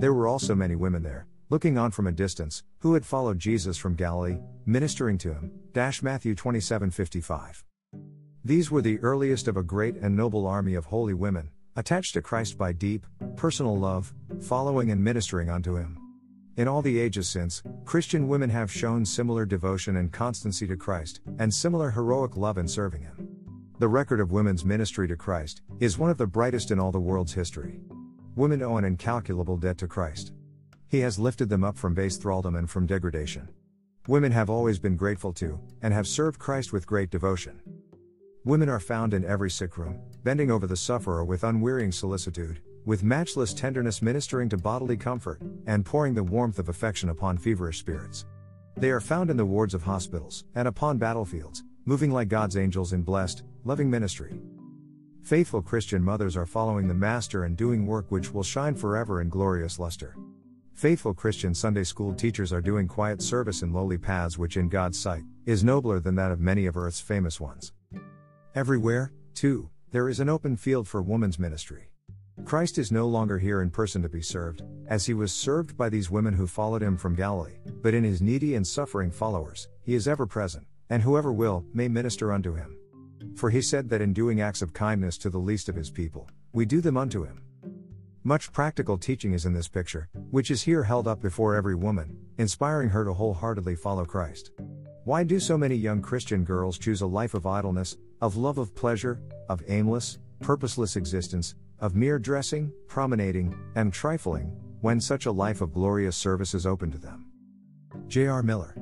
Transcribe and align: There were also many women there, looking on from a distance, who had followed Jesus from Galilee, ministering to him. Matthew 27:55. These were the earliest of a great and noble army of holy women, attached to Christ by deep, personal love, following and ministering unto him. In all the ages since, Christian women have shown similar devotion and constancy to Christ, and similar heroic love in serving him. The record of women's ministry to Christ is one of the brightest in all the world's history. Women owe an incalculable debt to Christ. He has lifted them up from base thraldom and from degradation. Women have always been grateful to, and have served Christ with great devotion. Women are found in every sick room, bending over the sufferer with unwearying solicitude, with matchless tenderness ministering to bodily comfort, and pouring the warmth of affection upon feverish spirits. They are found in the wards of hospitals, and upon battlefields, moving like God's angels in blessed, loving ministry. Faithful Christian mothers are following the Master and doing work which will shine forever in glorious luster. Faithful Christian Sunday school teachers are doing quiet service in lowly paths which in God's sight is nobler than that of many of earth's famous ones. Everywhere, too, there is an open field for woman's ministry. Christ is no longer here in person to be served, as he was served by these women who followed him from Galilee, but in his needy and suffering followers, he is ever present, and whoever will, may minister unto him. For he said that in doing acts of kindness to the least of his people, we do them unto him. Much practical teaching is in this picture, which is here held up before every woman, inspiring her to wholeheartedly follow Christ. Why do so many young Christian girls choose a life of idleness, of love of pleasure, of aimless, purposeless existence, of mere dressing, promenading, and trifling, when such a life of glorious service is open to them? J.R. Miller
There 0.00 0.14
were 0.14 0.26
also 0.26 0.54
many 0.54 0.76
women 0.76 1.02
there, 1.02 1.26
looking 1.50 1.76
on 1.76 1.90
from 1.90 2.06
a 2.06 2.12
distance, 2.12 2.62
who 2.78 2.94
had 2.94 3.04
followed 3.04 3.38
Jesus 3.38 3.76
from 3.76 3.96
Galilee, 3.96 4.38
ministering 4.64 5.18
to 5.18 5.34
him. 5.34 5.52
Matthew 6.02 6.34
27:55. 6.34 7.62
These 8.42 8.70
were 8.70 8.80
the 8.80 8.98
earliest 9.00 9.46
of 9.46 9.58
a 9.58 9.62
great 9.62 9.96
and 9.96 10.16
noble 10.16 10.46
army 10.46 10.72
of 10.72 10.86
holy 10.86 11.12
women, 11.12 11.50
attached 11.76 12.14
to 12.14 12.22
Christ 12.22 12.56
by 12.56 12.72
deep, 12.72 13.06
personal 13.36 13.78
love, 13.78 14.14
following 14.40 14.90
and 14.90 15.04
ministering 15.04 15.50
unto 15.50 15.76
him. 15.76 15.98
In 16.56 16.66
all 16.66 16.80
the 16.80 16.98
ages 16.98 17.28
since, 17.28 17.62
Christian 17.84 18.26
women 18.26 18.48
have 18.48 18.72
shown 18.72 19.04
similar 19.04 19.44
devotion 19.44 19.96
and 19.96 20.10
constancy 20.10 20.66
to 20.66 20.78
Christ, 20.78 21.20
and 21.38 21.52
similar 21.52 21.90
heroic 21.90 22.38
love 22.38 22.56
in 22.56 22.68
serving 22.68 23.02
him. 23.02 23.28
The 23.78 23.88
record 23.88 24.20
of 24.20 24.32
women's 24.32 24.64
ministry 24.64 25.06
to 25.08 25.16
Christ 25.16 25.60
is 25.78 25.98
one 25.98 26.08
of 26.08 26.16
the 26.16 26.26
brightest 26.26 26.70
in 26.70 26.80
all 26.80 26.90
the 26.90 26.98
world's 26.98 27.34
history. 27.34 27.82
Women 28.36 28.62
owe 28.62 28.76
an 28.76 28.84
incalculable 28.84 29.56
debt 29.56 29.78
to 29.78 29.88
Christ. 29.88 30.32
He 30.88 31.00
has 31.00 31.18
lifted 31.18 31.48
them 31.48 31.64
up 31.64 31.76
from 31.76 31.94
base 31.94 32.16
thraldom 32.16 32.56
and 32.56 32.70
from 32.70 32.86
degradation. 32.86 33.48
Women 34.06 34.32
have 34.32 34.48
always 34.48 34.78
been 34.78 34.96
grateful 34.96 35.32
to, 35.34 35.60
and 35.82 35.92
have 35.92 36.06
served 36.06 36.38
Christ 36.38 36.72
with 36.72 36.86
great 36.86 37.10
devotion. 37.10 37.60
Women 38.44 38.68
are 38.68 38.80
found 38.80 39.14
in 39.14 39.24
every 39.24 39.50
sick 39.50 39.76
room, 39.76 40.00
bending 40.24 40.50
over 40.50 40.66
the 40.66 40.76
sufferer 40.76 41.24
with 41.24 41.44
unwearying 41.44 41.92
solicitude, 41.92 42.60
with 42.86 43.02
matchless 43.02 43.52
tenderness 43.52 44.00
ministering 44.00 44.48
to 44.48 44.56
bodily 44.56 44.96
comfort, 44.96 45.40
and 45.66 45.84
pouring 45.84 46.14
the 46.14 46.24
warmth 46.24 46.58
of 46.58 46.68
affection 46.68 47.10
upon 47.10 47.36
feverish 47.36 47.78
spirits. 47.78 48.24
They 48.76 48.90
are 48.90 49.00
found 49.00 49.28
in 49.28 49.36
the 49.36 49.44
wards 49.44 49.74
of 49.74 49.82
hospitals, 49.82 50.44
and 50.54 50.66
upon 50.66 50.98
battlefields, 50.98 51.64
moving 51.84 52.10
like 52.10 52.28
God's 52.28 52.56
angels 52.56 52.92
in 52.92 53.02
blessed, 53.02 53.42
loving 53.64 53.90
ministry. 53.90 54.40
Faithful 55.22 55.62
Christian 55.62 56.02
mothers 56.02 56.36
are 56.36 56.46
following 56.46 56.88
the 56.88 56.94
Master 56.94 57.44
and 57.44 57.56
doing 57.56 57.86
work 57.86 58.10
which 58.10 58.32
will 58.32 58.42
shine 58.42 58.74
forever 58.74 59.20
in 59.20 59.28
glorious 59.28 59.78
luster. 59.78 60.16
Faithful 60.72 61.14
Christian 61.14 61.54
Sunday 61.54 61.84
school 61.84 62.14
teachers 62.14 62.52
are 62.52 62.60
doing 62.62 62.88
quiet 62.88 63.20
service 63.20 63.62
in 63.62 63.72
lowly 63.72 63.98
paths 63.98 64.38
which 64.38 64.56
in 64.56 64.68
God's 64.68 64.98
sight 64.98 65.22
is 65.44 65.62
nobler 65.62 66.00
than 66.00 66.14
that 66.14 66.32
of 66.32 66.40
many 66.40 66.66
of 66.66 66.76
earth's 66.76 67.00
famous 67.00 67.38
ones. 67.38 67.72
Everywhere, 68.54 69.12
too, 69.34 69.68
there 69.92 70.08
is 70.08 70.20
an 70.20 70.28
open 70.28 70.56
field 70.56 70.88
for 70.88 71.02
woman's 71.02 71.38
ministry. 71.38 71.90
Christ 72.44 72.78
is 72.78 72.90
no 72.90 73.06
longer 73.06 73.38
here 73.38 73.60
in 73.60 73.70
person 73.70 74.00
to 74.02 74.08
be 74.08 74.22
served, 74.22 74.62
as 74.88 75.04
he 75.04 75.14
was 75.14 75.32
served 75.32 75.76
by 75.76 75.90
these 75.90 76.10
women 76.10 76.32
who 76.32 76.46
followed 76.46 76.82
him 76.82 76.96
from 76.96 77.14
Galilee, 77.14 77.58
but 77.82 77.92
in 77.92 78.02
his 78.02 78.22
needy 78.22 78.54
and 78.54 78.66
suffering 78.66 79.10
followers, 79.10 79.68
he 79.82 79.94
is 79.94 80.08
ever 80.08 80.26
present, 80.26 80.66
and 80.88 81.02
whoever 81.02 81.32
will, 81.32 81.64
may 81.74 81.88
minister 81.88 82.32
unto 82.32 82.54
him. 82.54 82.79
For 83.40 83.48
he 83.48 83.62
said 83.62 83.88
that 83.88 84.02
in 84.02 84.12
doing 84.12 84.42
acts 84.42 84.60
of 84.60 84.74
kindness 84.74 85.16
to 85.16 85.30
the 85.30 85.38
least 85.38 85.70
of 85.70 85.74
his 85.74 85.90
people, 85.90 86.28
we 86.52 86.66
do 86.66 86.82
them 86.82 86.98
unto 86.98 87.24
him. 87.24 87.40
Much 88.22 88.52
practical 88.52 88.98
teaching 88.98 89.32
is 89.32 89.46
in 89.46 89.54
this 89.54 89.66
picture, 89.66 90.10
which 90.30 90.50
is 90.50 90.60
here 90.60 90.82
held 90.82 91.08
up 91.08 91.22
before 91.22 91.56
every 91.56 91.74
woman, 91.74 92.18
inspiring 92.36 92.90
her 92.90 93.02
to 93.02 93.14
wholeheartedly 93.14 93.76
follow 93.76 94.04
Christ. 94.04 94.50
Why 95.04 95.24
do 95.24 95.40
so 95.40 95.56
many 95.56 95.74
young 95.74 96.02
Christian 96.02 96.44
girls 96.44 96.76
choose 96.76 97.00
a 97.00 97.06
life 97.06 97.32
of 97.32 97.46
idleness, 97.46 97.96
of 98.20 98.36
love 98.36 98.58
of 98.58 98.74
pleasure, 98.74 99.22
of 99.48 99.62
aimless, 99.68 100.18
purposeless 100.40 100.96
existence, 100.96 101.54
of 101.78 101.96
mere 101.96 102.18
dressing, 102.18 102.70
promenading, 102.88 103.58
and 103.74 103.90
trifling, 103.90 104.54
when 104.82 105.00
such 105.00 105.24
a 105.24 105.32
life 105.32 105.62
of 105.62 105.72
glorious 105.72 106.14
service 106.14 106.52
is 106.52 106.66
open 106.66 106.90
to 106.90 106.98
them? 106.98 107.24
J.R. 108.06 108.42
Miller 108.42 108.76